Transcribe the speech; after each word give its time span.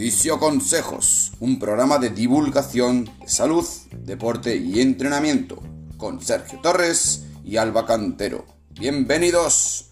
Fisioconsejos, 0.00 1.32
un 1.40 1.58
programa 1.58 1.98
de 1.98 2.08
divulgación 2.10 3.04
de 3.04 3.28
salud, 3.28 3.66
deporte 3.92 4.56
y 4.56 4.80
entrenamiento 4.80 5.62
con 5.98 6.22
Sergio 6.22 6.58
Torres 6.60 7.26
y 7.44 7.58
Alba 7.58 7.84
Cantero. 7.84 8.46
Bienvenidos. 8.70 9.89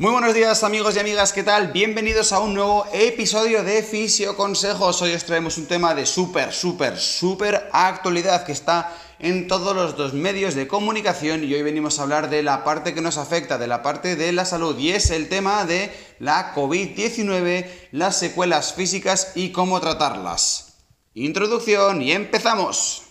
Muy 0.00 0.12
buenos 0.12 0.32
días 0.32 0.62
amigos 0.62 0.94
y 0.94 1.00
amigas, 1.00 1.32
¿qué 1.32 1.42
tal? 1.42 1.72
Bienvenidos 1.72 2.32
a 2.32 2.38
un 2.38 2.54
nuevo 2.54 2.86
episodio 2.92 3.64
de 3.64 3.82
Fisioconsejos. 3.82 5.02
Hoy 5.02 5.12
os 5.12 5.24
traemos 5.24 5.58
un 5.58 5.66
tema 5.66 5.92
de 5.92 6.06
súper, 6.06 6.52
súper, 6.52 6.96
súper 7.00 7.68
actualidad 7.72 8.46
que 8.46 8.52
está 8.52 8.96
en 9.18 9.48
todos 9.48 9.74
los 9.74 9.96
dos 9.96 10.14
medios 10.14 10.54
de 10.54 10.68
comunicación 10.68 11.42
y 11.42 11.52
hoy 11.52 11.62
venimos 11.62 11.98
a 11.98 12.02
hablar 12.04 12.30
de 12.30 12.44
la 12.44 12.62
parte 12.62 12.94
que 12.94 13.00
nos 13.00 13.18
afecta, 13.18 13.58
de 13.58 13.66
la 13.66 13.82
parte 13.82 14.14
de 14.14 14.30
la 14.30 14.44
salud 14.44 14.78
y 14.78 14.90
es 14.90 15.10
el 15.10 15.28
tema 15.28 15.64
de 15.64 15.90
la 16.20 16.54
COVID-19, 16.54 17.66
las 17.90 18.16
secuelas 18.20 18.74
físicas 18.74 19.32
y 19.34 19.50
cómo 19.50 19.80
tratarlas. 19.80 20.74
Introducción 21.14 22.02
y 22.02 22.12
empezamos. 22.12 23.07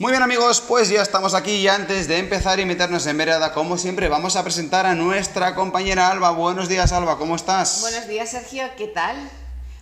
Muy 0.00 0.12
bien 0.12 0.22
amigos, 0.22 0.60
pues 0.60 0.90
ya 0.90 1.02
estamos 1.02 1.34
aquí 1.34 1.50
y 1.54 1.66
antes 1.66 2.06
de 2.06 2.18
empezar 2.18 2.60
y 2.60 2.64
meternos 2.64 3.04
en 3.08 3.18
vereda, 3.18 3.52
como 3.52 3.76
siempre, 3.76 4.06
vamos 4.06 4.36
a 4.36 4.44
presentar 4.44 4.86
a 4.86 4.94
nuestra 4.94 5.56
compañera 5.56 6.06
Alba. 6.06 6.30
Buenos 6.30 6.68
días 6.68 6.92
Alba, 6.92 7.18
¿cómo 7.18 7.34
estás? 7.34 7.80
Buenos 7.80 8.06
días 8.06 8.30
Sergio, 8.30 8.62
¿qué 8.76 8.86
tal? 8.86 9.16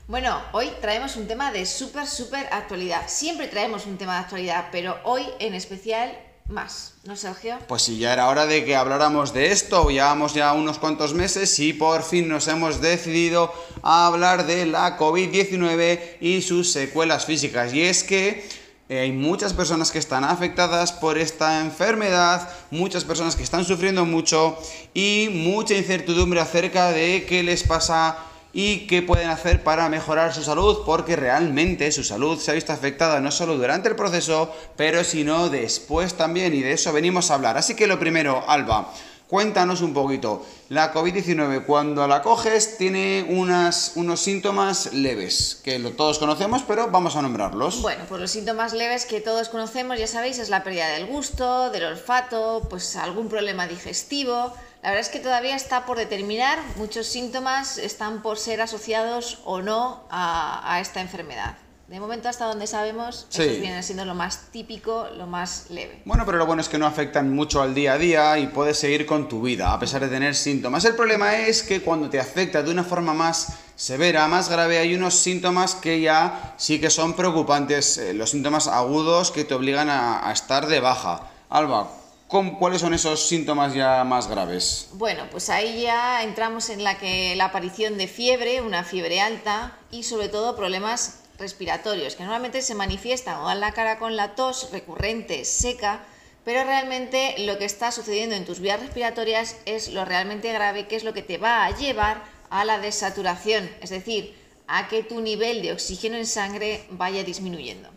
Bueno, 0.09 0.41
hoy 0.53 0.73
traemos 0.81 1.17
un 1.17 1.27
tema 1.27 1.53
de 1.53 1.67
súper, 1.67 2.07
súper 2.07 2.49
actualidad. 2.51 3.03
Siempre 3.09 3.47
traemos 3.49 3.85
un 3.85 3.99
tema 3.99 4.15
de 4.15 4.21
actualidad, 4.21 4.69
pero 4.73 4.97
hoy 5.05 5.23
en 5.39 5.53
especial 5.53 6.19
más, 6.49 6.95
¿no 7.05 7.15
Sergio? 7.15 7.59
Pues 7.69 7.83
sí, 7.83 7.99
ya 7.99 8.15
era 8.15 8.31
hora 8.31 8.47
de 8.47 8.65
que 8.65 8.75
habláramos 8.75 9.35
de 9.35 9.53
esto, 9.53 9.91
llevamos 9.91 10.33
ya 10.33 10.55
unos 10.55 10.79
cuantos 10.79 11.13
meses 11.13 11.59
y 11.59 11.75
por 11.75 12.03
fin 12.03 12.27
nos 12.27 12.49
hemos 12.49 12.81
decidido 12.81 13.53
a 13.83 14.07
hablar 14.07 14.47
de 14.47 14.65
la 14.65 14.97
COVID-19 14.97 16.17
y 16.23 16.41
sus 16.41 16.73
secuelas 16.73 17.27
físicas. 17.27 17.75
Y 17.75 17.83
es 17.83 18.03
que 18.03 18.66
hay 18.89 19.11
muchas 19.11 19.53
personas 19.53 19.91
que 19.91 19.99
están 19.99 20.23
afectadas 20.23 20.93
por 20.93 21.19
esta 21.19 21.61
enfermedad, 21.61 22.49
muchas 22.71 23.05
personas 23.05 23.35
que 23.35 23.43
están 23.43 23.65
sufriendo 23.65 24.05
mucho 24.05 24.57
y 24.95 25.29
mucha 25.33 25.75
incertidumbre 25.75 26.41
acerca 26.41 26.93
de 26.93 27.27
qué 27.29 27.43
les 27.43 27.65
pasa 27.65 28.17
y 28.53 28.87
qué 28.87 29.03
pueden 29.03 29.29
hacer 29.29 29.63
para 29.63 29.89
mejorar 29.89 30.33
su 30.33 30.43
salud, 30.43 30.79
porque 30.87 31.15
realmente 31.15 31.93
su 31.93 32.05
salud 32.05 32.39
se 32.39 32.53
ha 32.53 32.55
visto 32.55 32.73
afectada 32.73 33.21
no 33.21 33.31
solo 33.31 33.57
durante 33.59 33.89
el 33.89 33.97
proceso, 33.97 34.55
pero 34.77 35.05
sino 35.05 35.51
después 35.51 36.15
también, 36.15 36.55
y 36.55 36.63
de 36.63 36.73
eso 36.73 36.93
venimos 36.93 37.31
a 37.31 37.35
hablar. 37.35 37.59
Así 37.59 37.75
que 37.75 37.87
lo 37.87 37.99
primero, 37.99 38.49
Alba, 38.49 38.91
Cuéntanos 39.29 39.81
un 39.81 39.93
poquito, 39.93 40.47
la 40.69 40.95
COVID-19 40.95 41.67
cuando 41.67 42.07
la 42.07 42.23
coges 42.23 42.79
tiene 42.79 43.27
unas, 43.29 43.93
unos 43.97 44.21
síntomas 44.21 44.93
leves, 44.93 45.61
que 45.65 45.81
todos 45.81 46.21
conocemos, 46.21 46.63
pero 46.63 46.93
vamos 46.93 47.17
a 47.17 47.23
nombrarlos. 47.23 47.83
Bueno, 47.83 48.05
pues 48.09 48.21
los 48.21 48.31
síntomas 48.31 48.73
leves 48.73 49.05
que 49.05 49.21
todos 49.21 49.49
conocemos, 49.49 49.99
ya 49.99 50.07
sabéis, 50.07 50.39
es 50.39 50.49
la 50.49 50.63
pérdida 50.63 50.87
del 50.91 51.07
gusto, 51.07 51.71
del 51.71 51.87
olfato, 51.87 52.69
pues 52.71 52.95
algún 52.95 53.29
problema 53.29 53.67
digestivo. 53.67 54.55
La 54.85 54.91
verdad 54.91 55.01
es 55.01 55.09
que 55.09 55.19
todavía 55.19 55.57
está 55.57 55.87
por 55.87 55.99
determinar, 55.99 56.61
muchos 56.77 57.09
síntomas 57.09 57.79
están 57.79 58.23
por 58.23 58.39
ser 58.39 58.61
asociados 58.61 59.41
o 59.45 59.61
no 59.61 60.05
a 60.09 60.79
esta 60.81 61.01
enfermedad. 61.01 61.57
De 61.89 62.01
momento, 62.01 62.29
hasta 62.29 62.47
donde 62.47 62.67
sabemos, 62.67 63.29
eso 63.31 63.43
viene 63.61 63.81
siendo 63.81 64.05
lo 64.05 64.15
más 64.17 64.51
típico, 64.51 65.07
lo 65.17 65.29
más 65.29 65.67
leve. 65.71 66.03
Bueno, 66.05 66.25
pero 66.27 66.37
lo 66.37 66.45
bueno 66.45 66.61
es 66.61 66.69
que 66.69 66.79
no 66.79 66.87
afectan 66.87 67.33
mucho 67.33 67.63
al 67.63 67.77
día 67.77 67.93
a 67.93 67.99
día 67.99 68.39
y 68.39 68.49
puedes 68.49 68.77
seguir 68.77 69.07
con 69.07 69.29
tu 69.29 69.41
vida, 69.41 69.73
a 69.73 69.79
pesar 69.79 70.03
de 70.03 70.09
tener 70.09 70.35
síntomas. 70.35 70.85
El 70.85 70.97
problema 70.97 71.37
es 71.39 71.63
que 71.63 71.83
cuando 71.83 72.11
te 72.11 72.19
afecta 72.19 72.65
de 72.65 72.73
una 72.73 72.83
forma 72.83 73.15
más 73.15 73.59
severa, 73.77 74.27
más 74.27 74.49
grave, 74.49 74.79
hay 74.79 74.97
unos 74.97 75.15
síntomas 75.15 75.77
que 75.77 76.01
ya 76.01 76.55
sí 76.57 76.81
que 76.81 76.91
son 76.91 77.15
preocupantes, 77.15 77.99
eh, 77.99 78.15
los 78.15 78.31
síntomas 78.31 78.67
agudos 78.67 79.31
que 79.31 79.45
te 79.45 79.55
obligan 79.55 79.89
a, 79.89 80.29
a 80.29 80.33
estar 80.33 80.67
de 80.67 80.81
baja. 80.81 81.31
Alba, 81.49 81.89
¿Cuáles 82.29 82.81
son 82.81 82.93
esos 82.93 83.29
síntomas 83.29 83.73
ya 83.73 84.03
más 84.03 84.27
graves? 84.27 84.89
Bueno, 84.95 85.23
pues 85.31 85.49
ahí 85.49 85.83
ya 85.83 86.25
entramos 86.25 86.71
en 86.71 86.83
la 86.83 86.99
que 86.99 87.37
la 87.37 87.45
aparición 87.45 87.97
de 87.97 88.09
fiebre, 88.09 88.63
una 88.63 88.83
fiebre 88.83 89.21
alta 89.21 89.79
y 89.93 90.03
sobre 90.03 90.29
todo 90.29 90.57
problemas 90.57 91.21
respiratorios, 91.39 92.15
que 92.15 92.23
normalmente 92.23 92.63
se 92.63 92.75
manifiestan 92.75 93.41
o 93.41 93.47
dan 93.47 93.61
la 93.61 93.73
cara 93.73 93.99
con 93.99 94.17
la 94.17 94.35
tos 94.35 94.71
recurrente, 94.73 95.45
seca, 95.45 96.05
pero 96.45 96.63
realmente 96.65 97.35
lo 97.41 97.59
que 97.59 97.65
está 97.65 97.91
sucediendo 97.91 98.37
en 98.37 98.45
tus 98.45 98.61
vías 98.61 98.81
respiratorias 98.81 99.57
es 99.67 99.93
lo 99.93 100.05
realmente 100.05 100.53
grave, 100.53 100.87
que 100.87 100.97
es 100.97 101.05
lo 101.05 101.13
que 101.13 101.23
te 101.23 101.39
va 101.39 101.65
a 101.65 101.77
llevar 101.77 102.23
a 102.51 102.65
la 102.65 102.79
desaturación, 102.79 103.69
es 103.81 103.91
decir, 103.91 104.35
a 104.69 104.89
que 104.89 105.03
tu 105.03 105.21
nivel 105.21 105.63
de 105.63 105.73
oxígeno 105.73 106.17
en 106.17 106.27
sangre 106.27 106.87
vaya 106.91 107.25
disminuyendo. 107.25 107.91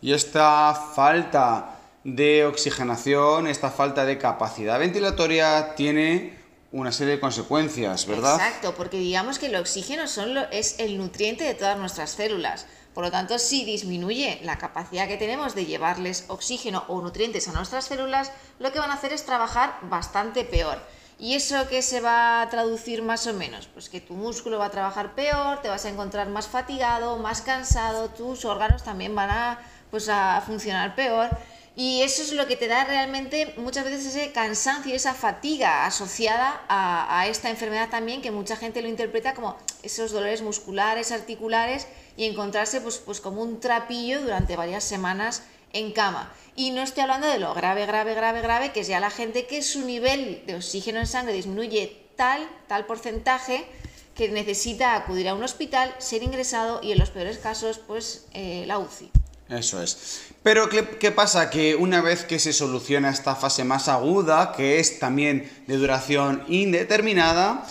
Y 0.00 0.12
esta 0.12 0.74
falta 0.94 1.80
de 2.04 2.44
oxigenación, 2.44 3.48
esta 3.48 3.70
falta 3.70 4.04
de 4.04 4.18
capacidad 4.18 4.78
ventilatoria 4.78 5.74
tiene 5.74 6.36
una 6.72 6.92
serie 6.92 7.14
de 7.14 7.20
consecuencias, 7.20 8.06
¿verdad? 8.06 8.34
Exacto, 8.34 8.74
porque 8.74 8.98
digamos 8.98 9.38
que 9.38 9.46
el 9.46 9.56
oxígeno 9.56 10.06
son 10.06 10.36
es 10.52 10.78
el 10.78 10.98
nutriente 10.98 11.44
de 11.44 11.54
todas 11.54 11.78
nuestras 11.78 12.10
células. 12.10 12.66
Por 12.96 13.04
lo 13.04 13.10
tanto, 13.10 13.38
si 13.38 13.66
disminuye 13.66 14.40
la 14.42 14.56
capacidad 14.56 15.06
que 15.06 15.18
tenemos 15.18 15.54
de 15.54 15.66
llevarles 15.66 16.24
oxígeno 16.28 16.82
o 16.88 17.02
nutrientes 17.02 17.46
a 17.46 17.52
nuestras 17.52 17.84
células, 17.84 18.32
lo 18.58 18.72
que 18.72 18.78
van 18.78 18.90
a 18.90 18.94
hacer 18.94 19.12
es 19.12 19.26
trabajar 19.26 19.78
bastante 19.82 20.44
peor. 20.44 20.78
¿Y 21.18 21.34
eso 21.34 21.68
qué 21.68 21.82
se 21.82 22.00
va 22.00 22.40
a 22.40 22.48
traducir 22.48 23.02
más 23.02 23.26
o 23.26 23.34
menos? 23.34 23.66
Pues 23.66 23.90
que 23.90 24.00
tu 24.00 24.14
músculo 24.14 24.58
va 24.58 24.64
a 24.64 24.70
trabajar 24.70 25.14
peor, 25.14 25.60
te 25.60 25.68
vas 25.68 25.84
a 25.84 25.90
encontrar 25.90 26.30
más 26.30 26.48
fatigado, 26.48 27.18
más 27.18 27.42
cansado, 27.42 28.08
tus 28.08 28.46
órganos 28.46 28.82
también 28.82 29.14
van 29.14 29.28
a, 29.28 29.58
pues, 29.90 30.08
a 30.08 30.40
funcionar 30.40 30.94
peor. 30.94 31.28
Y 31.78 32.00
eso 32.00 32.22
es 32.22 32.32
lo 32.32 32.46
que 32.46 32.56
te 32.56 32.68
da 32.68 32.84
realmente 32.84 33.52
muchas 33.58 33.84
veces 33.84 34.06
ese 34.06 34.32
cansancio, 34.32 34.94
esa 34.94 35.12
fatiga 35.12 35.84
asociada 35.84 36.64
a, 36.70 37.26
esta 37.28 37.50
enfermedad 37.50 37.90
también, 37.90 38.22
que 38.22 38.30
mucha 38.30 38.56
gente 38.56 38.80
lo 38.80 38.88
interpreta 38.88 39.34
como 39.34 39.58
esos 39.82 40.10
dolores 40.10 40.40
musculares, 40.40 41.12
articulares, 41.12 41.86
y 42.16 42.24
encontrarse 42.24 42.80
pues, 42.80 42.96
pues 42.96 43.20
como 43.20 43.42
un 43.42 43.60
trapillo 43.60 44.22
durante 44.22 44.56
varias 44.56 44.84
semanas 44.84 45.42
en 45.74 45.92
cama. 45.92 46.32
Y 46.54 46.70
no 46.70 46.80
estoy 46.80 47.02
hablando 47.02 47.26
de 47.26 47.38
lo 47.38 47.52
grave, 47.52 47.84
grave, 47.84 48.14
grave, 48.14 48.40
grave, 48.40 48.72
que 48.72 48.80
es 48.80 48.88
ya 48.88 48.98
la 48.98 49.10
gente 49.10 49.46
que 49.46 49.60
su 49.60 49.84
nivel 49.84 50.44
de 50.46 50.54
oxígeno 50.54 50.98
en 51.00 51.06
sangre 51.06 51.34
disminuye 51.34 52.08
tal, 52.16 52.48
tal 52.68 52.86
porcentaje 52.86 53.66
que 54.14 54.30
necesita 54.30 54.94
acudir 54.94 55.28
a 55.28 55.34
un 55.34 55.44
hospital, 55.44 55.94
ser 55.98 56.22
ingresado 56.22 56.80
y 56.82 56.92
en 56.92 56.98
los 56.98 57.10
peores 57.10 57.36
casos, 57.36 57.78
pues 57.78 58.28
eh, 58.32 58.64
la 58.66 58.78
UCI. 58.78 59.10
Eso 59.48 59.80
es. 59.82 60.22
Pero 60.42 60.68
¿qué, 60.68 61.10
pasa? 61.12 61.50
Que 61.50 61.74
una 61.74 62.00
vez 62.00 62.24
que 62.24 62.38
se 62.38 62.52
soluciona 62.52 63.10
esta 63.10 63.36
fase 63.36 63.64
más 63.64 63.88
aguda, 63.88 64.52
que 64.56 64.80
es 64.80 64.98
también 64.98 65.50
de 65.66 65.76
duración 65.76 66.44
indeterminada, 66.48 67.64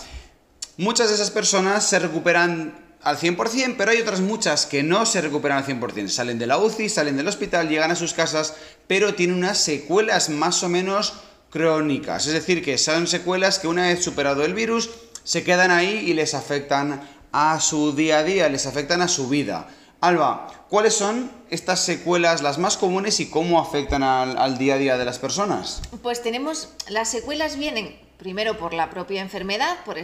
muchas 0.78 1.08
de 1.08 1.14
esas 1.14 1.30
personas 1.30 1.86
se 1.86 1.98
recuperan 1.98 2.86
al 3.02 3.18
100%, 3.18 3.76
pero 3.76 3.90
hay 3.90 4.00
otras 4.00 4.20
muchas 4.20 4.66
que 4.66 4.82
no 4.82 5.06
se 5.06 5.20
recuperan 5.20 5.58
al 5.58 5.66
100%. 5.66 6.08
Salen 6.08 6.38
de 6.38 6.46
la 6.46 6.58
UCI, 6.58 6.88
salen 6.88 7.16
del 7.16 7.28
hospital, 7.28 7.68
llegan 7.68 7.90
a 7.90 7.96
sus 7.96 8.14
casas, 8.14 8.54
pero 8.86 9.14
tienen 9.14 9.36
unas 9.36 9.58
secuelas 9.58 10.28
más 10.28 10.62
o 10.62 10.68
menos 10.68 11.14
crónicas. 11.50 12.26
Es 12.26 12.32
decir, 12.32 12.64
que 12.64 12.78
son 12.78 13.06
secuelas 13.06 13.58
que 13.58 13.68
una 13.68 13.88
vez 13.88 14.02
superado 14.02 14.44
el 14.44 14.54
virus, 14.54 14.90
se 15.24 15.44
quedan 15.44 15.70
ahí 15.70 16.04
y 16.06 16.14
les 16.14 16.34
afectan 16.34 17.08
a 17.32 17.60
su 17.60 17.94
día 17.94 18.18
a 18.18 18.22
día, 18.22 18.48
les 18.48 18.66
afectan 18.66 19.02
a 19.02 19.08
su 19.08 19.28
vida. 19.28 19.68
Alba, 20.00 20.48
¿cuáles 20.68 20.94
son 20.94 21.30
estas 21.50 21.80
secuelas 21.80 22.42
las 22.42 22.58
más 22.58 22.76
comunes 22.76 23.18
y 23.20 23.30
cómo 23.30 23.60
afectan 23.60 24.02
al, 24.02 24.36
al 24.36 24.58
día 24.58 24.74
a 24.74 24.78
día 24.78 24.98
de 24.98 25.04
las 25.04 25.18
personas? 25.18 25.82
Pues 26.02 26.22
tenemos, 26.22 26.68
las 26.88 27.08
secuelas 27.08 27.56
vienen 27.56 27.98
primero 28.18 28.58
por 28.58 28.74
la 28.74 28.90
propia 28.90 29.20
enfermedad, 29.20 29.76
por, 29.84 29.96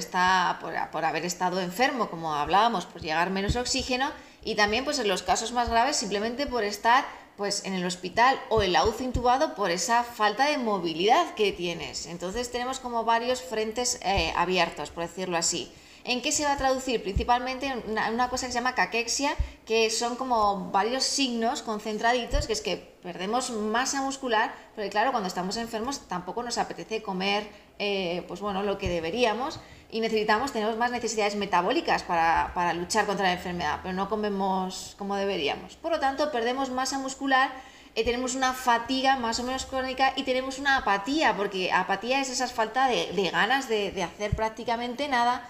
por, 0.91 1.05
haber 1.05 1.25
estado 1.25 1.61
enfermo, 1.61 2.11
como 2.11 2.35
hablábamos, 2.35 2.87
por 2.87 3.03
llegar 3.03 3.31
menos 3.31 3.57
oxígeno, 3.57 4.11
y 4.45 4.55
también 4.55 4.85
pues 4.85 4.99
en 4.99 5.09
los 5.09 5.23
casos 5.23 5.53
más 5.53 5.69
graves 5.69 5.97
simplemente 5.97 6.47
por 6.47 6.65
estar 6.65 7.05
pues 7.37 7.65
en 7.65 7.73
el 7.73 7.85
hospital 7.87 8.39
o 8.51 8.63
en 8.63 8.73
la 8.73 8.85
UCI 8.85 9.05
intubado 9.05 9.55
por 9.55 9.71
esa 9.71 10.05
falta 10.05 10.47
de 10.47 10.59
movilidad 10.59 11.35
que 11.35 11.53
tienes. 11.53 12.07
Entonces 12.07 12.51
tenemos 12.51 12.79
como 12.79 13.05
varios 13.05 13.41
frentes 13.43 13.99
eh, 14.03 14.33
abiertos, 14.37 14.91
por 14.91 15.05
decirlo 15.05 15.37
así. 15.37 15.73
¿En 16.05 16.21
qué 16.21 16.33
se 16.33 16.45
va 16.45 16.53
a 16.53 16.57
traducir? 16.57 17.03
Principalmente 17.03 17.67
en 17.67 17.83
una, 17.91 18.29
cosa 18.29 18.47
que 18.47 18.53
se 18.53 18.59
llama 18.59 18.75
caquexia, 18.75 19.35
que 19.67 19.91
son 19.91 20.17
como 20.17 20.71
varios 20.71 21.05
signos 21.05 21.63
concentraditos, 21.63 22.47
que 22.47 22.53
es 22.53 22.61
que 22.61 22.77
perdemos 22.77 23.51
masa 23.51 24.03
muscular, 24.03 24.55
pero 24.75 24.91
claro, 24.91 25.13
cuando 25.13 25.29
estamos 25.29 25.57
enfermos 25.57 26.09
tampoco 26.09 26.43
nos 26.43 26.59
apetece 26.59 27.03
comer 27.03 27.49
eh, 27.79 28.25
pues 28.29 28.41
bueno, 28.41 28.63
lo 28.63 28.79
que 28.79 28.89
deberíamos 28.89 29.61
y 29.91 30.01
necesitamos, 30.01 30.53
tenemos 30.53 30.77
más 30.77 30.91
necesidades 30.91 31.37
metabólicas 31.37 32.03
para, 32.03 32.73
luchar 32.75 33.07
contra 33.07 33.27
la 33.27 33.33
enfermedad, 33.35 33.81
pero 33.83 33.95
no 33.95 34.09
comemos 34.09 34.95
como 34.99 35.17
deberíamos. 35.17 35.77
Por 35.77 35.93
lo 35.93 36.01
tanto, 36.01 36.33
perdemos 36.33 36.71
masa 36.71 36.99
muscular 36.99 37.51
eh, 37.95 38.05
tenemos 38.05 38.35
una 38.35 38.55
fatiga 38.55 39.17
más 39.17 39.39
o 39.39 39.43
menos 39.43 39.67
crónica 39.67 40.15
y 40.17 40.23
tenemos 40.23 40.59
una 40.59 40.79
apatía, 40.79 41.37
porque 41.37 41.71
apatía 41.71 42.21
es 42.21 42.31
esa 42.31 42.49
falta 42.49 42.89
de, 42.89 43.31
ganas 43.31 43.69
de, 43.69 44.03
hacer 44.03 44.35
prácticamente 44.35 45.09
nada 45.09 45.47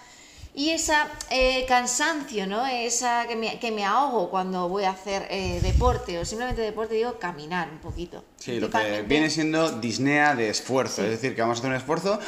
y 0.55 0.71
esa 0.71 1.09
eh, 1.31 1.65
cansancio, 1.67 2.47
¿no? 2.47 2.67
Esa 2.67 3.27
que 3.27 3.37
me, 3.37 3.59
que 3.59 3.71
me, 3.71 3.85
ahogo 3.85 4.31
cuando 4.31 4.69
voy 4.69 4.85
a 4.85 4.91
hacer 4.91 5.27
eh, 5.31 5.61
deporte 5.63 6.19
o 6.19 6.25
simplemente 6.25 6.61
deporte, 6.61 6.95
digo 6.95 7.19
caminar 7.19 7.71
un 7.71 7.79
poquito. 7.79 8.25
Sí, 8.37 8.61
lo 8.61 8.69
que 8.69 9.03
viene 9.03 9.31
siendo 9.31 9.71
disnea 9.81 10.35
de 10.35 10.51
esfuerzo, 10.51 10.97
sí. 10.97 11.03
es 11.03 11.11
decir, 11.11 11.35
que 11.35 11.41
vamos 11.41 11.59
a 11.59 11.61
hacer 11.61 11.71
un 11.71 11.77
esfuerzo 11.77 12.19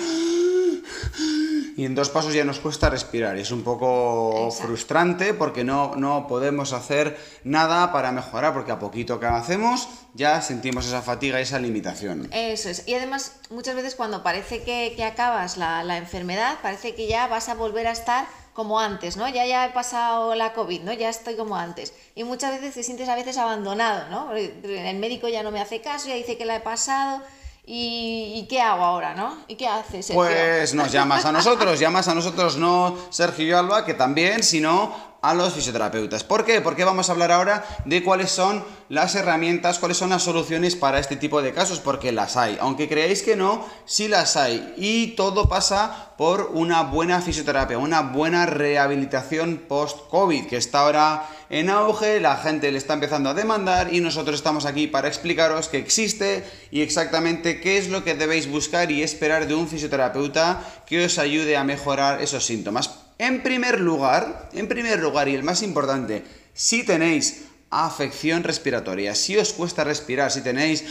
y 1.77 1.85
en 1.85 1.95
dos 1.95 2.11
pasos 2.11 2.35
ya 2.35 2.45
nos 2.45 2.61
cuesta 2.61 2.89
respirar. 2.91 3.37
Y 3.37 3.41
es 3.41 3.51
un 3.51 3.63
poco 3.63 4.47
Exacto. 4.47 4.69
frustrante 4.69 5.35
porque 5.35 5.65
no, 5.65 5.97
no 5.97 6.27
podemos 6.27 6.73
hacer 6.73 7.19
nada 7.43 7.93
para 7.93 8.13
mejorar, 8.13 8.53
porque 8.53 8.73
a 8.73 8.79
poquito 8.79 9.19
que 9.19 9.27
hacemos 9.27 9.89
ya 10.15 10.41
sentimos 10.41 10.87
esa 10.87 11.03
fatiga 11.03 11.41
y 11.41 11.43
esa 11.43 11.59
limitación. 11.59 12.29
Eso 12.33 12.69
es. 12.69 12.87
Y 12.87 12.95
además, 12.95 13.37
muchas 13.51 13.75
veces 13.75 13.95
cuando 13.95 14.23
parece 14.23 14.63
que, 14.63 14.95
que 14.97 15.05
acabas 15.05 15.57
la, 15.57 15.83
la 15.83 15.97
enfermedad, 15.97 16.59
parece 16.63 16.95
que 16.95 17.09
ya 17.09 17.27
vas 17.27 17.49
a 17.49 17.55
volver 17.55 17.87
a 17.87 17.93
estar 17.93 18.27
como 18.53 18.79
antes, 18.79 19.17
¿no? 19.17 19.29
Ya 19.29 19.45
ya 19.47 19.67
he 19.67 19.71
pasado 19.71 20.37
la 20.37 20.53
COVID, 20.53 20.83
¿no? 20.83 20.93
Ya 20.93 21.09
estoy 21.09 21.35
como 21.35 21.57
antes. 21.57 21.93
Y 22.15 22.23
muchas 22.23 22.53
veces 22.53 22.75
te 22.75 22.85
sientes 22.85 23.09
a 23.09 23.17
veces 23.17 23.37
abandonado, 23.37 24.09
¿no? 24.11 24.33
El 24.33 24.99
médico 24.99 25.29
ya 25.29 25.43
no 25.43 25.51
me 25.51 25.61
hace 25.61 25.81
caso, 25.81 26.09
ya 26.09 26.15
dice 26.15 26.39
que 26.39 26.45
la 26.45 26.55
he 26.57 26.61
pasado 26.61 27.21
¿Y, 27.67 28.33
¿Y, 28.37 28.47
qué 28.47 28.61
hago 28.61 28.85
ahora, 28.85 29.15
no? 29.15 29.39
¿Y 29.49 29.55
qué 29.55 29.67
haces? 29.67 30.11
Pues 30.13 30.75
nos 30.75 30.93
llamas 30.93 31.25
a 31.25 31.33
nosotros, 31.33 31.81
llamas 31.81 32.09
a 32.09 32.15
nosotros, 32.15 32.59
no 32.59 32.95
Sergio 33.09 33.59
Alba, 33.59 33.87
que 33.87 33.95
también, 33.95 34.43
sino 34.43 35.14
a 35.25 35.33
los 35.33 35.55
fisioterapeutas. 35.55 36.23
¿Por 36.23 36.45
qué? 36.45 36.61
Porque 36.61 36.85
vamos 36.85 37.09
a 37.09 37.13
hablar 37.13 37.33
ahora 37.33 37.65
de 37.87 38.05
cuáles 38.05 38.31
son 38.31 38.63
las 38.91 39.15
herramientas, 39.15 39.79
cuáles 39.79 39.97
son 39.97 40.11
las 40.11 40.23
soluciones 40.23 40.77
para 40.77 40.99
este 40.99 41.17
tipo 41.17 41.41
de 41.41 41.55
casos, 41.55 41.81
porque 41.81 42.13
las 42.13 42.37
hay. 42.37 42.59
Aunque 42.61 42.89
creáis 42.89 43.23
que 43.23 43.35
no, 43.35 43.67
sí 43.87 44.07
las 44.07 44.37
hay. 44.37 44.75
Y 44.77 45.09
todo 45.17 45.49
pasa 45.49 46.13
por 46.19 46.51
una 46.53 46.83
buena 46.83 47.23
fisioterapia, 47.23 47.79
una 47.79 48.03
buena 48.03 48.45
rehabilitación 48.45 49.63
post-COVID, 49.67 50.47
que 50.47 50.59
está 50.59 50.81
ahora 50.81 51.27
en 51.49 51.71
auge, 51.71 52.21
la 52.21 52.37
gente 52.37 52.71
le 52.71 52.79
está 52.79 52.93
empezando 52.95 53.31
a 53.31 53.35
demandar 53.35 53.95
y 53.95 54.01
nosotros 54.01 54.37
estamos 54.37 54.67
aquí 54.67 54.89
para 54.89 55.09
explicaros 55.09 55.69
que 55.69 55.79
existe 55.79 56.45
y 56.71 56.83
exactamente 56.83 57.61
qué 57.61 57.79
es 57.79 57.89
lo 57.89 58.05
que 58.05 58.15
debéis 58.15 58.51
buscar 58.51 58.91
y 58.91 59.03
esperar 59.03 59.47
de 59.47 59.55
un 59.55 59.69
fisioterapeuta 59.69 60.63
que 60.87 61.05
os 61.05 61.19
ayude 61.19 61.57
a 61.57 61.65
mejorar 61.65 62.21
esos 62.21 62.45
síntomas. 62.45 63.04
En 63.19 63.43
primer 63.43 63.81
lugar, 63.81 64.49
en 64.53 64.69
primer 64.69 64.99
lugar 64.99 65.29
y 65.29 65.35
el 65.35 65.43
más 65.43 65.63
importante, 65.63 66.25
si 66.53 66.85
tenéis 66.85 67.45
afección 67.71 68.45
respiratoria, 68.45 69.15
si 69.15 69.37
os 69.37 69.53
cuesta 69.53 69.85
respirar, 69.85 70.31
si 70.31 70.43
tenéis 70.43 70.85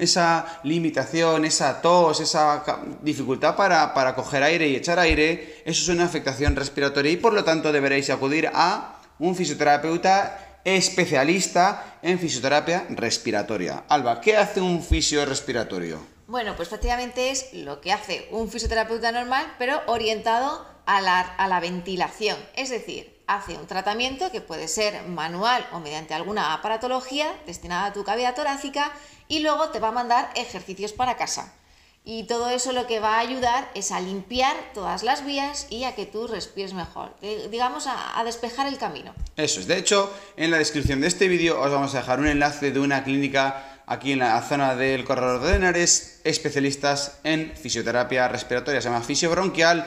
esa 0.00 0.60
limitación, 0.62 1.44
esa 1.44 1.80
tos, 1.80 2.20
esa 2.20 2.62
dificultad 3.02 3.56
para, 3.56 3.94
para 3.94 4.14
coger 4.14 4.42
aire 4.42 4.68
y 4.68 4.76
echar 4.76 4.98
aire, 4.98 5.62
eso 5.64 5.82
es 5.82 5.88
una 5.88 6.04
afectación 6.04 6.56
respiratoria 6.56 7.12
y 7.12 7.16
por 7.16 7.32
lo 7.32 7.44
tanto 7.44 7.72
deberéis 7.72 8.10
acudir 8.10 8.50
a 8.52 9.00
un 9.18 9.34
fisioterapeuta 9.34 10.60
especialista 10.64 11.98
en 12.02 12.18
fisioterapia 12.18 12.86
respiratoria. 12.90 13.84
Alba, 13.88 14.20
¿qué 14.20 14.36
hace 14.36 14.60
un 14.60 14.82
fisio 14.82 15.24
respiratorio? 15.24 15.98
Bueno, 16.26 16.54
pues 16.54 16.68
prácticamente 16.68 17.30
es 17.30 17.52
lo 17.54 17.80
que 17.80 17.92
hace 17.92 18.28
un 18.30 18.48
fisioterapeuta 18.48 19.10
normal, 19.10 19.52
pero 19.58 19.80
orientado 19.86 20.64
a 20.96 21.48
la, 21.48 21.60
ventilación. 21.60 22.36
Es 22.56 22.70
decir, 22.70 23.22
hace 23.26 23.56
un 23.56 23.66
tratamiento 23.66 24.32
que 24.32 24.40
puede 24.40 24.66
ser 24.66 25.02
manual 25.04 25.66
o 25.72 25.78
mediante 25.78 26.14
alguna 26.14 26.52
aparatología 26.52 27.32
destinada 27.46 27.86
a 27.86 27.92
tu 27.92 28.02
cavidad 28.02 28.34
torácica 28.34 28.92
y 29.28 29.40
luego 29.40 29.68
te 29.68 29.78
va 29.78 29.88
a 29.88 29.92
mandar 29.92 30.30
ejercicios 30.34 30.92
para 30.92 31.16
casa. 31.16 31.54
Y 32.02 32.24
todo 32.24 32.48
eso 32.48 32.72
lo 32.72 32.86
que 32.86 32.98
va 32.98 33.16
a 33.16 33.20
ayudar 33.20 33.70
es 33.74 33.92
a 33.92 34.00
limpiar 34.00 34.56
todas 34.72 35.02
las 35.02 35.24
vías 35.24 35.66
y 35.68 35.84
a 35.84 35.94
que 35.94 36.06
tú 36.06 36.26
respires 36.26 36.72
mejor, 36.72 37.14
digamos 37.50 37.86
a, 37.86 38.18
a, 38.18 38.24
despejar 38.24 38.66
el 38.66 38.78
camino. 38.78 39.14
Eso 39.36 39.60
es, 39.60 39.66
de 39.66 39.76
hecho, 39.76 40.10
en 40.36 40.50
la 40.50 40.58
descripción 40.58 41.02
de 41.02 41.08
este 41.08 41.28
vídeo 41.28 41.60
os 41.60 41.70
vamos 41.70 41.94
a 41.94 41.98
dejar 41.98 42.18
un 42.18 42.26
enlace 42.26 42.72
de 42.72 42.80
una 42.80 43.04
clínica 43.04 43.82
aquí 43.86 44.12
en 44.12 44.20
la 44.20 44.40
zona 44.40 44.76
del 44.76 45.04
Corredor 45.04 45.42
de 45.42 45.56
Henares, 45.56 46.20
especialistas 46.24 47.18
en 47.22 47.52
fisioterapia 47.54 48.28
respiratoria, 48.28 48.80
se 48.80 48.88
llama 48.88 49.02
fisiobronquial 49.02 49.86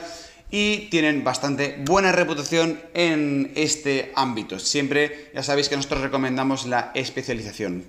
y 0.56 0.88
tienen 0.88 1.24
bastante 1.24 1.82
buena 1.84 2.12
reputación 2.12 2.80
en 2.94 3.50
este 3.56 4.12
ámbito. 4.14 4.60
Siempre 4.60 5.32
ya 5.34 5.42
sabéis 5.42 5.68
que 5.68 5.74
nosotros 5.74 6.02
recomendamos 6.02 6.66
la 6.66 6.92
especialización. 6.94 7.84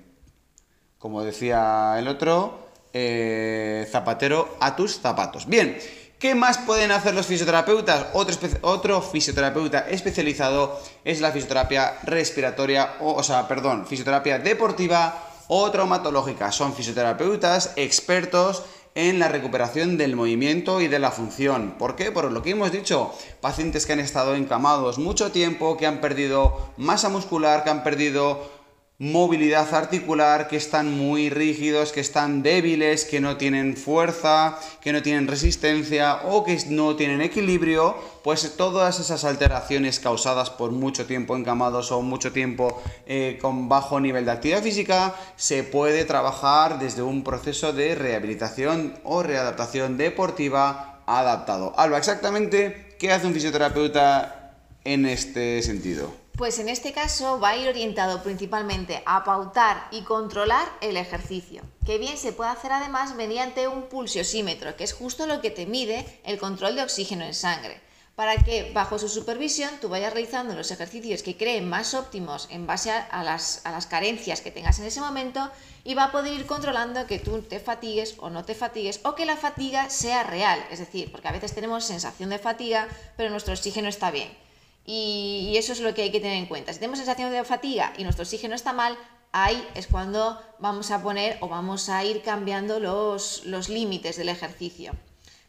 Como 0.98 1.22
decía 1.22 1.94
el 1.96 2.08
otro, 2.08 2.66
eh, 2.92 3.86
zapatero 3.88 4.56
a 4.58 4.74
tus 4.74 4.98
zapatos. 4.98 5.46
Bien, 5.46 5.78
¿qué 6.18 6.34
más 6.34 6.58
pueden 6.58 6.90
hacer 6.90 7.14
los 7.14 7.26
fisioterapeutas? 7.26 8.08
Otro, 8.14 8.36
otro 8.62 9.00
fisioterapeuta 9.00 9.88
especializado 9.88 10.76
es 11.04 11.20
la 11.20 11.30
fisioterapia 11.30 11.98
respiratoria, 12.02 12.96
o, 12.98 13.12
o 13.12 13.22
sea, 13.22 13.46
perdón, 13.46 13.86
fisioterapia 13.86 14.40
deportiva 14.40 15.22
o 15.46 15.70
traumatológica. 15.70 16.50
Son 16.50 16.74
fisioterapeutas 16.74 17.74
expertos 17.76 18.64
en 18.96 19.18
la 19.18 19.28
recuperación 19.28 19.98
del 19.98 20.16
movimiento 20.16 20.80
y 20.80 20.88
de 20.88 20.98
la 20.98 21.10
función. 21.10 21.74
¿Por 21.78 21.96
qué? 21.96 22.10
Por 22.10 22.32
lo 22.32 22.42
que 22.42 22.50
hemos 22.50 22.72
dicho, 22.72 23.12
pacientes 23.42 23.84
que 23.84 23.92
han 23.92 24.00
estado 24.00 24.34
encamados 24.34 24.98
mucho 24.98 25.30
tiempo, 25.30 25.76
que 25.76 25.86
han 25.86 26.00
perdido 26.00 26.72
masa 26.78 27.10
muscular, 27.10 27.62
que 27.62 27.68
han 27.68 27.84
perdido 27.84 28.55
movilidad 28.98 29.74
articular, 29.74 30.48
que 30.48 30.56
están 30.56 30.96
muy 30.96 31.28
rígidos, 31.28 31.92
que 31.92 32.00
están 32.00 32.42
débiles, 32.42 33.04
que 33.04 33.20
no 33.20 33.36
tienen 33.36 33.76
fuerza, 33.76 34.58
que 34.80 34.92
no 34.92 35.02
tienen 35.02 35.28
resistencia 35.28 36.22
o 36.24 36.44
que 36.44 36.58
no 36.70 36.96
tienen 36.96 37.20
equilibrio, 37.20 37.94
pues 38.24 38.56
todas 38.56 38.98
esas 38.98 39.24
alteraciones 39.24 40.00
causadas 40.00 40.48
por 40.48 40.70
mucho 40.70 41.04
tiempo 41.04 41.36
encamados 41.36 41.92
o 41.92 42.00
mucho 42.00 42.32
tiempo 42.32 42.82
eh, 43.06 43.38
con 43.40 43.68
bajo 43.68 44.00
nivel 44.00 44.24
de 44.24 44.32
actividad 44.32 44.62
física, 44.62 45.14
se 45.36 45.62
puede 45.62 46.04
trabajar 46.06 46.78
desde 46.78 47.02
un 47.02 47.22
proceso 47.22 47.74
de 47.74 47.94
rehabilitación 47.94 48.94
o 49.04 49.22
readaptación 49.22 49.98
deportiva 49.98 51.02
adaptado. 51.06 51.74
Alba, 51.76 51.98
exactamente, 51.98 52.96
¿qué 52.98 53.12
hace 53.12 53.26
un 53.26 53.34
fisioterapeuta 53.34 54.54
en 54.84 55.04
este 55.04 55.62
sentido? 55.62 56.25
Pues 56.36 56.58
en 56.58 56.68
este 56.68 56.92
caso 56.92 57.40
va 57.40 57.50
a 57.50 57.56
ir 57.56 57.66
orientado 57.66 58.22
principalmente 58.22 59.02
a 59.06 59.24
pautar 59.24 59.88
y 59.90 60.02
controlar 60.02 60.68
el 60.82 60.98
ejercicio, 60.98 61.62
que 61.86 61.96
bien 61.96 62.18
se 62.18 62.32
puede 62.32 62.50
hacer 62.50 62.72
además 62.72 63.14
mediante 63.14 63.68
un 63.68 63.84
pulsiosímetro, 63.84 64.76
que 64.76 64.84
es 64.84 64.92
justo 64.92 65.26
lo 65.26 65.40
que 65.40 65.50
te 65.50 65.64
mide 65.64 66.20
el 66.24 66.38
control 66.38 66.76
de 66.76 66.82
oxígeno 66.82 67.24
en 67.24 67.32
sangre, 67.32 67.80
para 68.16 68.36
que 68.36 68.70
bajo 68.74 68.98
su 68.98 69.08
supervisión 69.08 69.70
tú 69.80 69.88
vayas 69.88 70.12
realizando 70.12 70.54
los 70.54 70.70
ejercicios 70.70 71.22
que 71.22 71.38
creen 71.38 71.70
más 71.70 71.94
óptimos 71.94 72.48
en 72.50 72.66
base 72.66 72.90
a 72.90 73.24
las, 73.24 73.64
a 73.64 73.70
las 73.70 73.86
carencias 73.86 74.42
que 74.42 74.50
tengas 74.50 74.78
en 74.78 74.84
ese 74.84 75.00
momento 75.00 75.50
y 75.84 75.94
va 75.94 76.04
a 76.04 76.12
poder 76.12 76.34
ir 76.34 76.44
controlando 76.44 77.06
que 77.06 77.18
tú 77.18 77.40
te 77.40 77.60
fatigues 77.60 78.14
o 78.18 78.28
no 78.28 78.44
te 78.44 78.54
fatigues 78.54 79.00
o 79.04 79.14
que 79.14 79.24
la 79.24 79.38
fatiga 79.38 79.88
sea 79.88 80.22
real, 80.22 80.62
es 80.70 80.80
decir, 80.80 81.10
porque 81.10 81.28
a 81.28 81.32
veces 81.32 81.54
tenemos 81.54 81.86
sensación 81.86 82.28
de 82.28 82.38
fatiga 82.38 82.88
pero 83.16 83.30
nuestro 83.30 83.54
oxígeno 83.54 83.88
está 83.88 84.10
bien. 84.10 84.45
Y, 84.86 85.54
eso 85.56 85.72
es 85.72 85.80
lo 85.80 85.92
que 85.94 86.02
hay 86.02 86.12
que 86.12 86.20
tener 86.20 86.36
en 86.36 86.46
cuenta. 86.46 86.72
Si 86.72 86.78
tenemos 86.78 86.98
sensación 86.98 87.32
de 87.32 87.44
fatiga 87.44 87.92
y 87.98 88.04
nuestro 88.04 88.22
oxígeno 88.22 88.54
está 88.54 88.72
mal, 88.72 88.96
ahí 89.32 89.66
es 89.74 89.88
cuando 89.88 90.40
vamos 90.60 90.90
a 90.92 91.02
poner 91.02 91.38
o 91.40 91.48
vamos 91.48 91.88
a 91.88 92.04
ir 92.04 92.22
cambiando 92.22 92.78
los, 92.78 93.44
los 93.44 93.68
límites 93.68 94.16
del 94.16 94.28
ejercicio. 94.28 94.92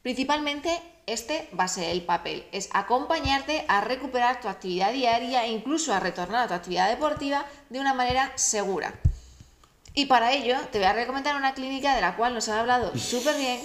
Principalmente 0.02 0.82
este 1.06 1.50
va 1.58 1.66
a 1.66 1.70
ser 1.70 1.90
el 1.90 2.02
papel, 2.02 2.46
es 2.52 2.70
acompañarte 2.74 3.64
a 3.68 3.82
recuperar 3.82 4.42
tu 4.42 4.50
actividad 4.50 4.92
diaria 4.92 5.46
e 5.46 5.52
incluso 5.52 5.94
a 5.94 6.00
retornar 6.00 6.44
a 6.44 6.48
tu 6.48 6.54
actividad 6.54 6.90
deportiva 6.90 7.46
de 7.70 7.80
una 7.80 7.94
manera 7.94 8.32
segura. 8.36 8.94
Y 9.94 10.06
para 10.06 10.34
ello 10.34 10.58
te 10.72 10.80
voy 10.80 10.88
a 10.88 10.94
recomendar 10.94 11.36
una 11.36 11.54
clínica 11.54 11.96
de 11.96 12.02
la 12.02 12.16
cual 12.16 12.34
nos 12.34 12.50
han 12.50 12.60
hablado 12.60 12.98
súper 12.98 13.38
bien, 13.38 13.62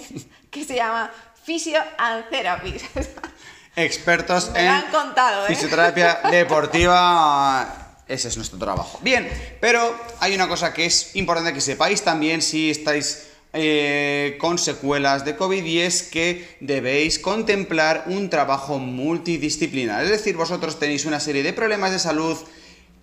que 0.49 0.63
se 0.63 0.75
llama 0.75 1.11
Physio 1.45 1.79
and 1.97 2.29
Therapy. 2.29 2.75
expertos 3.75 4.51
Me 4.53 4.61
en 4.61 4.67
han 4.67 4.91
contado, 4.91 5.45
¿eh? 5.45 5.47
fisioterapia 5.47 6.19
deportiva. 6.31 7.79
Ese 8.07 8.27
es 8.27 8.37
nuestro 8.37 8.59
trabajo. 8.59 8.99
Bien, 9.01 9.29
pero 9.61 9.95
hay 10.19 10.35
una 10.35 10.47
cosa 10.47 10.73
que 10.73 10.85
es 10.85 11.15
importante 11.15 11.53
que 11.53 11.61
sepáis 11.61 12.01
también 12.01 12.41
si 12.41 12.69
estáis 12.69 13.27
eh, 13.53 14.37
con 14.39 14.57
secuelas 14.57 15.25
de 15.25 15.35
COVID 15.35 15.63
y 15.63 15.79
es 15.79 16.03
que 16.03 16.57
debéis 16.59 17.19
contemplar 17.19 18.03
un 18.07 18.29
trabajo 18.29 18.77
multidisciplinar. 18.79 20.03
Es 20.03 20.09
decir, 20.09 20.35
vosotros 20.35 20.79
tenéis 20.79 21.05
una 21.05 21.19
serie 21.19 21.43
de 21.43 21.53
problemas 21.53 21.91
de 21.91 21.99
salud 21.99 22.37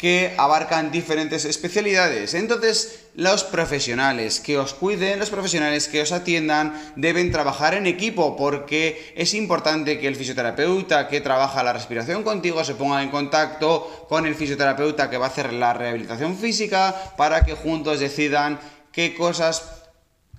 que 0.00 0.32
abarcan 0.38 0.90
diferentes 0.90 1.44
especialidades. 1.44 2.32
Entonces, 2.32 3.00
los 3.14 3.44
profesionales 3.44 4.40
que 4.40 4.56
os 4.56 4.72
cuiden, 4.72 5.18
los 5.18 5.28
profesionales 5.28 5.88
que 5.88 6.00
os 6.00 6.12
atiendan, 6.12 6.94
deben 6.96 7.30
trabajar 7.30 7.74
en 7.74 7.86
equipo 7.86 8.34
porque 8.34 9.12
es 9.14 9.34
importante 9.34 9.98
que 10.00 10.08
el 10.08 10.16
fisioterapeuta 10.16 11.06
que 11.08 11.20
trabaja 11.20 11.62
la 11.62 11.74
respiración 11.74 12.22
contigo 12.22 12.64
se 12.64 12.76
ponga 12.76 13.02
en 13.02 13.10
contacto 13.10 14.06
con 14.08 14.24
el 14.24 14.34
fisioterapeuta 14.34 15.10
que 15.10 15.18
va 15.18 15.26
a 15.26 15.28
hacer 15.28 15.52
la 15.52 15.74
rehabilitación 15.74 16.38
física 16.38 17.14
para 17.18 17.44
que 17.44 17.52
juntos 17.52 18.00
decidan 18.00 18.58
qué 18.92 19.14
cosas, 19.14 19.64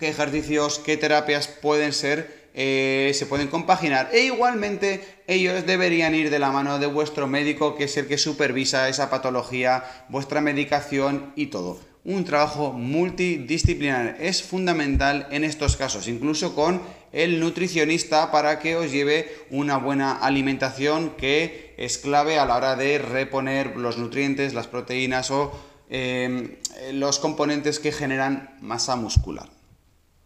qué 0.00 0.08
ejercicios, 0.08 0.80
qué 0.80 0.96
terapias 0.96 1.46
pueden 1.46 1.92
ser 1.92 2.41
eh, 2.54 3.12
se 3.14 3.26
pueden 3.26 3.48
compaginar 3.48 4.10
e 4.12 4.24
igualmente 4.24 5.02
ellos 5.26 5.64
deberían 5.66 6.14
ir 6.14 6.28
de 6.28 6.38
la 6.38 6.50
mano 6.50 6.78
de 6.78 6.86
vuestro 6.86 7.26
médico 7.26 7.74
que 7.74 7.84
es 7.84 7.96
el 7.96 8.06
que 8.06 8.18
supervisa 8.18 8.88
esa 8.88 9.08
patología, 9.08 9.84
vuestra 10.08 10.40
medicación 10.40 11.32
y 11.34 11.46
todo. 11.46 11.80
Un 12.04 12.24
trabajo 12.24 12.72
multidisciplinar 12.72 14.16
es 14.20 14.42
fundamental 14.42 15.28
en 15.30 15.44
estos 15.44 15.76
casos, 15.76 16.08
incluso 16.08 16.54
con 16.54 16.82
el 17.12 17.38
nutricionista 17.38 18.32
para 18.32 18.58
que 18.58 18.74
os 18.74 18.90
lleve 18.90 19.30
una 19.50 19.76
buena 19.76 20.12
alimentación 20.12 21.10
que 21.16 21.74
es 21.78 21.98
clave 21.98 22.38
a 22.38 22.46
la 22.46 22.56
hora 22.56 22.76
de 22.76 22.98
reponer 22.98 23.76
los 23.76 23.98
nutrientes, 23.98 24.52
las 24.52 24.66
proteínas 24.66 25.30
o 25.30 25.52
eh, 25.90 26.58
los 26.92 27.18
componentes 27.18 27.78
que 27.78 27.92
generan 27.92 28.56
masa 28.60 28.96
muscular. 28.96 29.61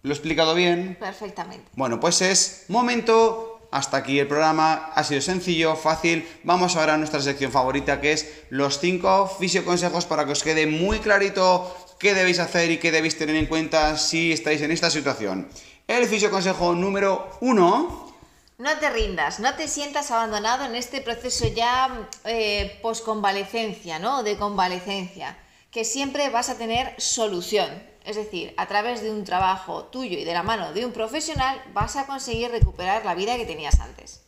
¿Lo 0.02 0.10
he 0.10 0.14
explicado 0.14 0.54
bien? 0.54 0.96
Perfectamente. 1.00 1.68
Bueno, 1.74 2.00
pues 2.00 2.22
es 2.22 2.64
momento. 2.68 3.52
Hasta 3.72 3.96
aquí 3.96 4.18
el 4.18 4.28
programa. 4.28 4.92
Ha 4.94 5.04
sido 5.04 5.20
sencillo, 5.20 5.76
fácil. 5.76 6.26
Vamos 6.44 6.76
ahora 6.76 6.94
a 6.94 6.96
nuestra 6.96 7.20
sección 7.20 7.50
favorita 7.50 8.00
que 8.00 8.12
es 8.12 8.44
los 8.48 8.78
5 8.78 9.36
fisioconsejos 9.38 10.06
para 10.06 10.24
que 10.24 10.32
os 10.32 10.42
quede 10.42 10.66
muy 10.66 11.00
clarito 11.00 11.76
qué 11.98 12.14
debéis 12.14 12.38
hacer 12.38 12.70
y 12.70 12.78
qué 12.78 12.92
debéis 12.92 13.18
tener 13.18 13.36
en 13.36 13.46
cuenta 13.46 13.96
si 13.96 14.32
estáis 14.32 14.62
en 14.62 14.70
esta 14.70 14.90
situación. 14.90 15.48
El 15.88 16.06
fisioconsejo 16.06 16.74
número 16.74 17.30
1. 17.40 18.14
No 18.58 18.78
te 18.78 18.90
rindas, 18.90 19.38
no 19.38 19.54
te 19.54 19.68
sientas 19.68 20.10
abandonado 20.10 20.64
en 20.64 20.74
este 20.74 21.02
proceso 21.02 21.46
ya 21.48 22.08
eh, 22.24 22.78
post-convalecencia, 22.80 23.98
¿no? 23.98 24.22
De 24.22 24.38
convalecencia, 24.38 25.36
que 25.70 25.84
siempre 25.84 26.30
vas 26.30 26.48
a 26.48 26.56
tener 26.56 26.94
solución. 26.96 27.68
Es 28.06 28.14
decir, 28.14 28.54
a 28.56 28.66
través 28.66 29.02
de 29.02 29.10
un 29.10 29.24
trabajo 29.24 29.84
tuyo 29.86 30.16
y 30.16 30.24
de 30.24 30.32
la 30.32 30.44
mano 30.44 30.72
de 30.72 30.86
un 30.86 30.92
profesional 30.92 31.60
vas 31.74 31.96
a 31.96 32.06
conseguir 32.06 32.52
recuperar 32.52 33.04
la 33.04 33.16
vida 33.16 33.36
que 33.36 33.44
tenías 33.44 33.80
antes. 33.80 34.22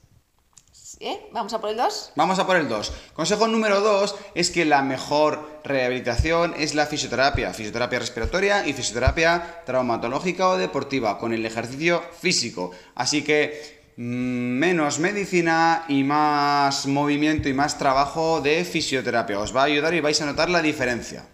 ¿Eh? 1.01 1.29
¿Vamos 1.33 1.53
a 1.53 1.61
por 1.61 1.71
el 1.71 1.77
2? 1.77 2.13
Vamos 2.17 2.41
a 2.41 2.47
por 2.47 2.57
el 2.57 2.69
2. 2.69 2.93
Consejo 3.15 3.47
número 3.47 3.81
2 3.81 4.17
es 4.35 4.51
que 4.51 4.65
la 4.65 4.83
mejor 4.83 5.61
rehabilitación 5.63 6.55
es 6.59 6.75
la 6.75 6.87
fisioterapia, 6.87 7.55
fisioterapia 7.55 8.01
respiratoria 8.01 8.67
y 8.67 8.73
fisioterapia 8.73 9.63
traumatológica 9.65 10.49
o 10.49 10.57
deportiva 10.57 11.17
con 11.19 11.33
el 11.33 11.47
ejercicio 11.47 12.03
físico. 12.21 12.73
Así 12.97 13.23
que 13.23 13.93
mm, 13.97 14.03
menos 14.59 14.99
medicina 14.99 15.85
y 15.87 16.03
más 16.03 16.87
movimiento 16.87 17.49
y 17.49 17.55
más 17.55 17.79
trabajo 17.79 18.41
de 18.41 18.65
fisioterapia. 18.65 19.39
Os 19.39 19.55
va 19.55 19.61
a 19.61 19.67
ayudar 19.67 19.95
y 19.95 20.01
vais 20.01 20.21
a 20.21 20.27
notar 20.27 20.51
la 20.51 20.63
diferencia. 20.63 21.25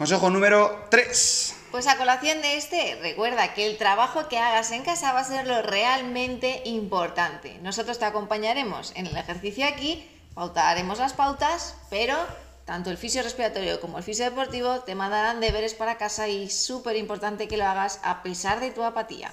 Consejo 0.00 0.30
número 0.30 0.86
3. 0.88 1.56
Pues 1.72 1.86
a 1.86 1.98
colación 1.98 2.40
de 2.40 2.56
este, 2.56 2.98
recuerda 3.02 3.52
que 3.52 3.66
el 3.66 3.76
trabajo 3.76 4.28
que 4.28 4.38
hagas 4.38 4.70
en 4.70 4.82
casa 4.82 5.12
va 5.12 5.20
a 5.20 5.24
ser 5.24 5.46
lo 5.46 5.60
realmente 5.60 6.62
importante. 6.64 7.58
Nosotros 7.60 7.98
te 7.98 8.06
acompañaremos 8.06 8.92
en 8.96 9.06
el 9.06 9.16
ejercicio 9.18 9.66
aquí, 9.66 10.08
pautaremos 10.32 11.00
las 11.00 11.12
pautas, 11.12 11.76
pero 11.90 12.16
tanto 12.64 12.88
el 12.88 12.96
fisio 12.96 13.22
respiratorio 13.22 13.78
como 13.78 13.98
el 13.98 14.02
fisio 14.02 14.24
deportivo 14.24 14.80
te 14.80 14.94
mandarán 14.94 15.38
deberes 15.38 15.74
para 15.74 15.98
casa 15.98 16.28
y 16.28 16.48
súper 16.48 16.96
importante 16.96 17.46
que 17.46 17.58
lo 17.58 17.66
hagas 17.66 18.00
a 18.02 18.22
pesar 18.22 18.60
de 18.60 18.70
tu 18.70 18.82
apatía. 18.82 19.30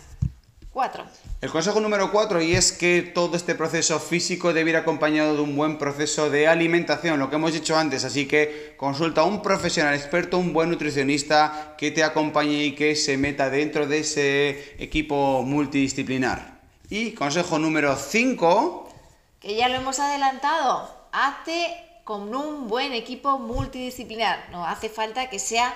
4. 0.77 1.05
El 1.41 1.50
consejo 1.50 1.79
número 1.79 2.12
4 2.12 2.39
y 2.39 2.53
es 2.53 2.72
que 2.72 3.01
todo 3.01 3.36
este 3.36 3.55
proceso 3.55 4.00
físico 4.00 4.53
debe 4.53 4.69
ir 4.69 4.77
acompañado 4.77 5.36
de 5.36 5.41
un 5.41 5.55
buen 5.55 5.79
proceso 5.79 6.29
de 6.29 6.48
alimentación, 6.48 7.17
lo 7.17 7.31
que 7.31 7.38
hemos 7.38 7.53
dicho 7.53 7.75
antes, 7.75 8.03
así 8.03 8.27
que 8.27 8.75
consulta 8.77 9.22
a 9.22 9.24
un 9.24 9.41
profesional 9.41 9.96
experto, 9.96 10.38
un 10.38 10.53
buen 10.53 10.69
nutricionista 10.69 11.74
que 11.79 11.89
te 11.89 12.03
acompañe 12.03 12.63
y 12.63 12.75
que 12.75 12.96
se 12.96 13.17
meta 13.17 13.50
dentro 13.50 13.88
de 13.88 14.01
ese 14.01 14.75
equipo 14.77 15.41
multidisciplinar. 15.41 16.60
Y 16.91 17.13
consejo 17.13 17.57
número 17.57 17.96
5, 17.96 18.93
que 19.39 19.55
ya 19.55 19.69
lo 19.69 19.77
hemos 19.77 19.98
adelantado, 19.98 20.93
hazte 21.12 21.75
con 22.03 22.36
un 22.36 22.67
buen 22.67 22.93
equipo 22.93 23.39
multidisciplinar, 23.39 24.50
no 24.51 24.63
hace 24.63 24.89
falta 24.89 25.27
que 25.27 25.39
sea 25.39 25.74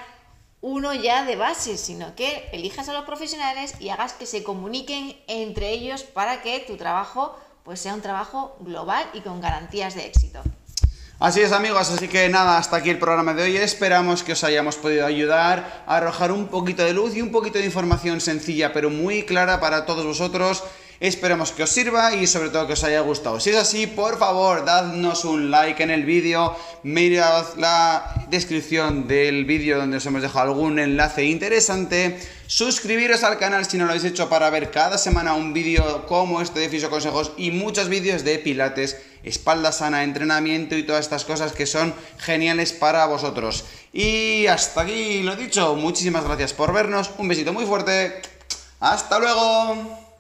uno 0.61 0.93
ya 0.93 1.25
de 1.25 1.35
base, 1.35 1.77
sino 1.77 2.15
que 2.15 2.49
elijas 2.53 2.87
a 2.87 2.93
los 2.93 3.05
profesionales 3.05 3.73
y 3.79 3.89
hagas 3.89 4.13
que 4.13 4.25
se 4.25 4.43
comuniquen 4.43 5.17
entre 5.27 5.71
ellos 5.71 6.03
para 6.03 6.41
que 6.41 6.59
tu 6.59 6.77
trabajo 6.77 7.35
pues 7.63 7.79
sea 7.79 7.93
un 7.93 8.01
trabajo 8.01 8.55
global 8.59 9.05
y 9.13 9.21
con 9.21 9.41
garantías 9.41 9.95
de 9.95 10.05
éxito. 10.05 10.41
Así 11.19 11.41
es 11.41 11.51
amigos, 11.51 11.91
así 11.91 12.07
que 12.07 12.27
nada, 12.29 12.57
hasta 12.57 12.77
aquí 12.77 12.89
el 12.89 12.97
programa 12.97 13.35
de 13.35 13.43
hoy. 13.43 13.57
Esperamos 13.57 14.23
que 14.23 14.31
os 14.31 14.43
hayamos 14.43 14.75
podido 14.77 15.05
ayudar 15.05 15.83
a 15.85 15.97
arrojar 15.97 16.31
un 16.31 16.47
poquito 16.47 16.83
de 16.83 16.93
luz 16.93 17.15
y 17.15 17.21
un 17.21 17.31
poquito 17.31 17.59
de 17.59 17.65
información 17.65 18.19
sencilla 18.21 18.73
pero 18.73 18.89
muy 18.89 19.23
clara 19.23 19.59
para 19.59 19.85
todos 19.85 20.03
vosotros 20.03 20.63
Esperemos 21.01 21.51
que 21.51 21.63
os 21.63 21.71
sirva 21.71 22.13
y 22.13 22.27
sobre 22.27 22.51
todo 22.51 22.67
que 22.67 22.73
os 22.73 22.83
haya 22.83 23.01
gustado. 23.01 23.39
Si 23.39 23.49
es 23.49 23.55
así, 23.55 23.87
por 23.87 24.19
favor, 24.19 24.63
dadnos 24.65 25.25
un 25.25 25.49
like 25.49 25.81
en 25.81 25.89
el 25.89 26.05
vídeo, 26.05 26.55
mirad 26.83 27.43
la 27.57 28.27
descripción 28.29 29.07
del 29.07 29.45
vídeo 29.45 29.79
donde 29.79 29.97
os 29.97 30.05
hemos 30.05 30.21
dejado 30.21 30.49
algún 30.51 30.77
enlace 30.77 31.25
interesante. 31.25 32.19
Suscribiros 32.45 33.23
al 33.23 33.39
canal 33.39 33.65
si 33.65 33.79
no 33.79 33.85
lo 33.85 33.93
habéis 33.93 34.05
hecho 34.05 34.29
para 34.29 34.51
ver 34.51 34.69
cada 34.69 34.99
semana 34.99 35.33
un 35.33 35.53
vídeo 35.53 36.05
como 36.05 36.39
este 36.39 36.59
de 36.59 36.69
Fisio 36.69 36.91
Consejos 36.91 37.31
y 37.35 37.49
muchos 37.49 37.89
vídeos 37.89 38.23
de 38.23 38.37
pilates, 38.37 39.01
espalda 39.23 39.71
sana, 39.71 40.03
entrenamiento 40.03 40.77
y 40.77 40.83
todas 40.83 41.05
estas 41.05 41.25
cosas 41.25 41.53
que 41.53 41.65
son 41.65 41.95
geniales 42.19 42.73
para 42.73 43.07
vosotros. 43.07 43.65
Y 43.91 44.45
hasta 44.45 44.81
aquí 44.81 45.23
lo 45.23 45.35
dicho, 45.35 45.73
muchísimas 45.75 46.25
gracias 46.25 46.53
por 46.53 46.71
vernos, 46.71 47.09
un 47.17 47.27
besito 47.27 47.53
muy 47.53 47.65
fuerte, 47.65 48.21
hasta 48.79 49.17
luego. 49.17 50.10